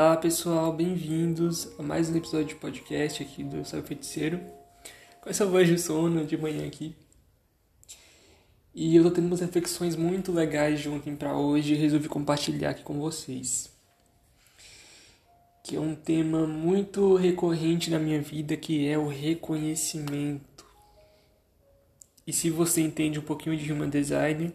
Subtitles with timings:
[0.00, 4.40] Olá pessoal, bem-vindos a mais um episódio de podcast aqui do Sábio Feiticeiro.
[5.20, 6.94] Com essa voz de sono de manhã aqui.
[8.72, 12.70] E eu tô tendo umas reflexões muito legais de ontem para hoje e resolvi compartilhar
[12.70, 13.72] aqui com vocês.
[15.64, 20.64] Que é um tema muito recorrente na minha vida, que é o reconhecimento.
[22.24, 24.54] E se você entende um pouquinho de Human Design,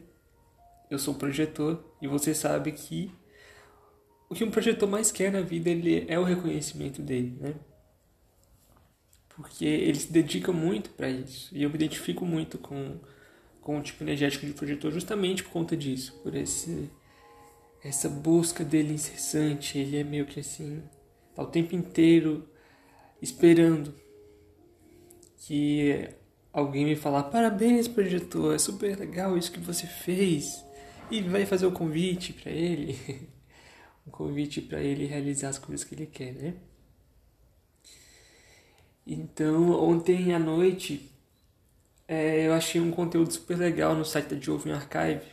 [0.89, 3.11] eu sou projetor e você sabe que
[4.33, 7.53] o que um projetor mais quer na vida ele é o reconhecimento dele, né?
[9.29, 11.55] Porque ele se dedica muito para isso.
[11.55, 12.97] E eu me identifico muito com,
[13.61, 16.89] com o tipo energético de projetor justamente por conta disso, por esse
[17.83, 19.77] essa busca dele incessante.
[19.77, 20.81] Ele é meio que assim,
[21.35, 22.49] tá o tempo inteiro
[23.21, 23.93] esperando
[25.37, 26.09] que
[26.51, 30.65] alguém me falar parabéns projetor, é super legal isso que você fez
[31.11, 32.97] e vai fazer o convite para ele.
[34.07, 36.55] um convite para ele realizar as coisas que ele quer, né?
[39.05, 41.11] Então, ontem à noite,
[42.07, 45.25] é, eu achei um conteúdo super legal no site da Jovem Archive,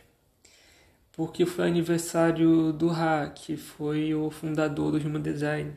[1.13, 5.73] porque foi aniversário do Ra, que foi o fundador do Human Design.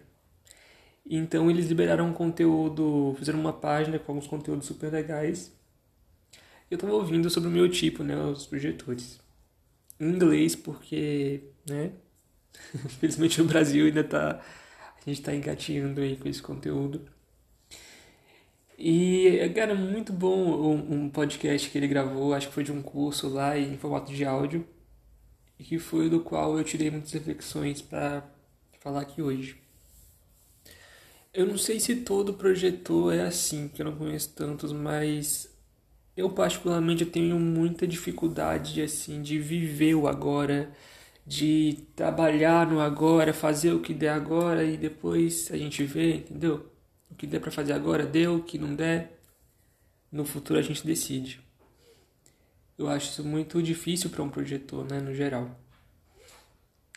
[1.07, 5.53] Então, eles liberaram um conteúdo, fizeram uma página com alguns conteúdos super legais.
[6.71, 9.21] Eu estava ouvindo sobre o meu tipo, né, os projetores.
[10.01, 11.93] Em inglês, porque, né,
[12.85, 14.41] Infelizmente no Brasil ainda tá.
[15.07, 17.03] A gente tá engatinhando aí com esse conteúdo.
[18.79, 23.29] E, cara, muito bom um, podcast que ele gravou, acho que foi de um curso
[23.29, 24.67] lá em formato de áudio,
[25.59, 28.25] e que foi do qual eu tirei muitas reflexões para
[28.81, 29.57] falar aqui hoje.
[31.33, 35.49] Eu não sei se todo projetor é assim, que eu não conheço tantos, mas
[36.17, 40.73] eu particularmente tenho muita dificuldade assim de viver o agora
[41.27, 46.71] de trabalhar no agora, fazer o que der agora e depois a gente vê, entendeu?
[47.11, 49.19] O que der para fazer agora deu, o que não der,
[50.13, 51.41] no futuro a gente decide.
[52.77, 55.51] Eu acho isso muito difícil para um projetor, né, no geral.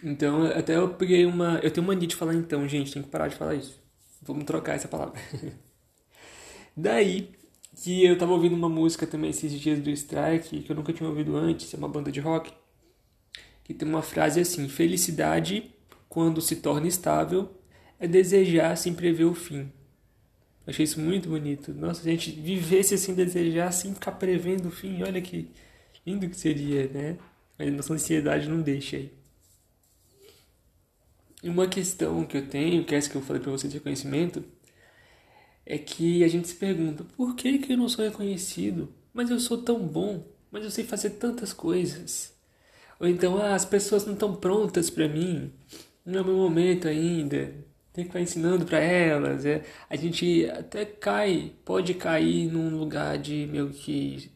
[0.03, 3.27] Então, até eu peguei uma, eu tenho mania de falar então, gente, tem que parar
[3.29, 3.81] de falar isso.
[4.21, 5.19] Vamos trocar essa palavra.
[6.75, 7.31] Daí
[7.83, 11.07] que eu tava ouvindo uma música também esses dias do Strike, que eu nunca tinha
[11.07, 12.51] ouvido antes, é uma banda de rock
[13.67, 15.69] que tem uma frase assim: felicidade,
[16.07, 17.51] quando se torna estável,
[18.00, 19.72] é desejar sem prever o fim.
[20.66, 21.73] achei isso muito bonito.
[21.73, 25.51] Nossa, a gente vivesse assim, desejar sem ficar prevendo o fim, olha que
[26.06, 27.17] lindo que seria, né?
[27.57, 29.11] Mas a nossa ansiedade não deixa aí.
[31.44, 33.77] E uma questão que eu tenho, que é essa que eu falei para vocês de
[33.77, 34.44] reconhecimento,
[35.66, 38.94] é que a gente se pergunta: por que, que eu não sou reconhecido?
[39.13, 42.36] Mas eu sou tão bom, mas eu sei fazer tantas coisas.
[42.99, 45.53] Ou então, ah, as pessoas não estão prontas para mim,
[46.05, 47.53] não é o meu momento ainda,
[47.93, 49.45] tem que ficar ensinando para elas.
[49.45, 54.31] É, a gente até cai, pode cair num lugar de meio que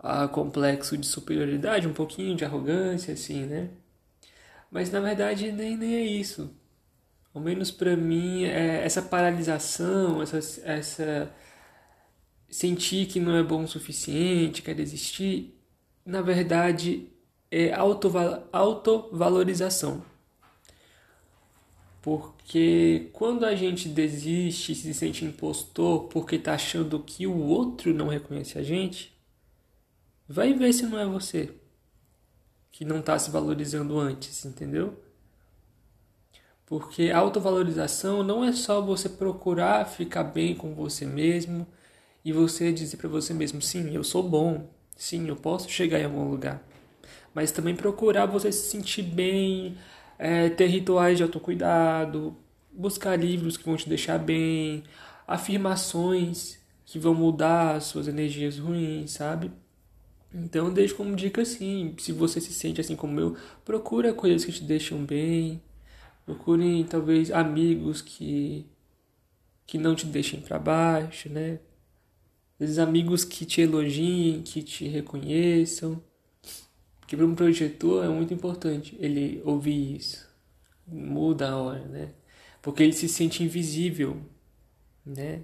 [0.00, 3.70] ah, complexo de superioridade, um pouquinho de arrogância, assim, né?
[4.70, 6.54] Mas na verdade nem, nem é isso.
[7.34, 11.32] Ao menos para mim, é essa paralisação, essa, essa
[12.50, 15.58] sentir que não é bom o suficiente, quer desistir,
[16.04, 17.11] na verdade
[17.52, 17.70] é
[18.50, 20.02] autovalorização.
[22.00, 28.08] Porque quando a gente desiste, se sente impostor porque está achando que o outro não
[28.08, 29.14] reconhece a gente,
[30.26, 31.50] vai ver se não é você
[32.72, 34.98] que não está se valorizando antes, entendeu?
[36.64, 41.66] Porque autovalorização não é só você procurar ficar bem com você mesmo
[42.24, 46.04] e você dizer para você mesmo: sim, eu sou bom, sim, eu posso chegar em
[46.06, 46.71] algum lugar
[47.34, 49.76] mas também procurar você se sentir bem,
[50.18, 52.36] é, ter rituais de autocuidado,
[52.72, 54.84] buscar livros que vão te deixar bem,
[55.26, 59.50] afirmações que vão mudar as suas energias ruins, sabe?
[60.34, 64.52] Então, deixo como dica assim: se você se sente assim como eu, procura coisas que
[64.52, 65.62] te deixam bem,
[66.26, 68.66] procure talvez amigos que
[69.66, 71.60] que não te deixem para baixo, né?
[72.80, 76.02] Amigos que te elogiem, que te reconheçam
[77.06, 80.28] que para um projetor é muito importante ele ouvir isso.
[80.86, 82.12] Muda a hora, né?
[82.60, 84.20] Porque ele se sente invisível,
[85.04, 85.42] né?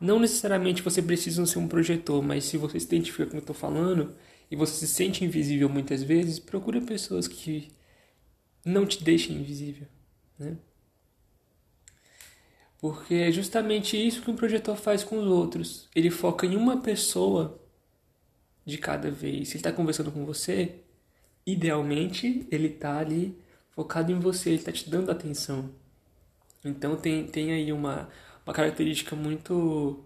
[0.00, 3.36] Não necessariamente você precisa ser um projetor, mas se você se identifica com o que
[3.36, 4.14] eu estou falando
[4.50, 7.68] e você se sente invisível muitas vezes, procura pessoas que
[8.64, 9.86] não te deixem invisível,
[10.38, 10.56] né?
[12.80, 15.88] Porque é justamente isso que um projetor faz com os outros.
[15.94, 17.60] Ele foca em uma pessoa
[18.64, 19.48] de cada vez.
[19.48, 20.76] Se ele está conversando com você,
[21.52, 23.38] idealmente ele está ali
[23.70, 25.70] focado em você, ele está te dando atenção.
[26.64, 28.08] Então tem, tem aí uma,
[28.44, 30.04] uma característica muito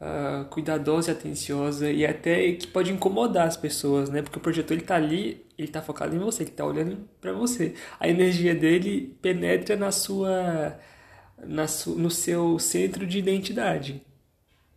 [0.00, 4.22] uh, cuidadosa e atenciosa e até que pode incomodar as pessoas, né?
[4.22, 7.32] Porque o projetor ele tá ali, ele tá focado em você, ele tá olhando para
[7.32, 7.74] você.
[8.00, 10.78] A energia dele penetra na sua,
[11.38, 14.02] na su, no seu centro de identidade.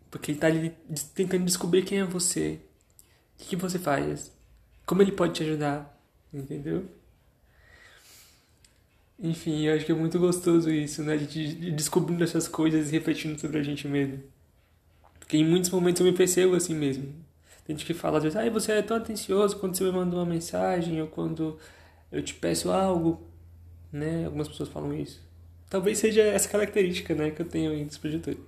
[0.10, 0.76] Porque ele tá ali
[1.16, 2.60] tentando descobrir quem é você,
[3.36, 4.32] o que, que você faz,
[4.86, 5.98] como ele pode te ajudar,
[6.34, 6.86] entendeu?
[9.20, 11.14] Enfim, eu acho que é muito gostoso isso, né?
[11.14, 14.24] A gente descobrindo essas coisas e refletindo sobre a gente mesmo.
[15.20, 17.14] Porque em muitos momentos eu me percebo assim mesmo.
[17.66, 20.16] Tem gente que fala às vezes, ah, você é tão atencioso quando você me manda
[20.16, 21.60] uma mensagem ou quando
[22.12, 23.22] eu te peço algo,
[23.92, 24.26] né?
[24.26, 25.22] Algumas pessoas falam isso.
[25.70, 28.40] Talvez seja essa característica, né, que eu tenho aí dos projetores.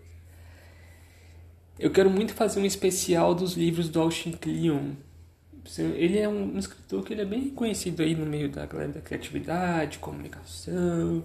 [1.80, 4.92] Eu quero muito fazer um especial dos livros do Austin Kleon,
[5.78, 9.02] ele é um, escritor que ele é bem conhecido aí no meio da galera da
[9.02, 11.24] criatividade, comunicação.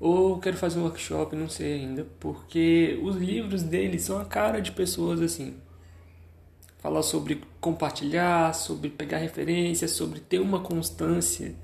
[0.00, 4.60] Ou quero fazer um workshop, não sei ainda, porque os livros dele são a cara
[4.60, 5.56] de pessoas assim.
[6.78, 11.54] Falar sobre compartilhar, sobre pegar referências, sobre ter uma constância,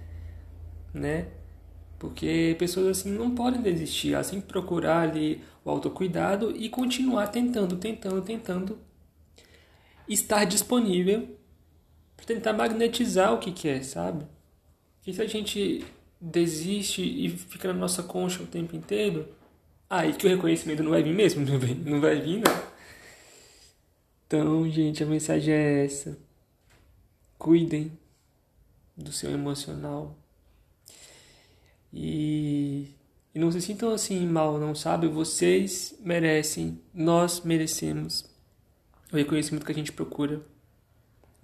[0.93, 1.29] né?
[1.99, 8.21] Porque pessoas assim não podem desistir, assim procurar ali o autocuidado e continuar tentando, tentando,
[8.23, 8.79] tentando
[10.09, 11.29] estar disponível
[12.26, 14.25] tentar magnetizar o que quer, sabe?
[15.06, 15.84] E se a gente
[16.20, 19.28] desiste e fica na nossa concha o tempo inteiro,
[19.88, 22.75] aí que o reconhecimento não vai vir mesmo, não vai, não vai vir, não.
[24.26, 26.19] Então, gente, a mensagem é essa.
[27.38, 27.93] Cuidem
[28.96, 30.17] do seu emocional.
[31.93, 32.88] E,
[33.34, 35.06] e não se sintam assim mal, não sabe?
[35.06, 38.25] Vocês merecem, nós merecemos
[39.12, 40.40] o reconhecimento que a gente procura.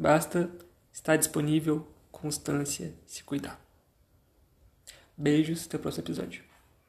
[0.00, 0.50] Basta
[0.93, 3.61] Está disponível, constância, se cuidar.
[5.17, 6.50] Beijos, até o próximo episódio.